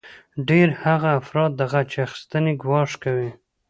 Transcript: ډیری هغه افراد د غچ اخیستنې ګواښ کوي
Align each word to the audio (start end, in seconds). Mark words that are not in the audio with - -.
ډیری 0.47 0.75
هغه 0.83 1.09
افراد 1.21 1.51
د 1.55 1.61
غچ 1.71 1.91
اخیستنې 2.05 2.53
ګواښ 2.63 2.91
کوي 3.03 3.31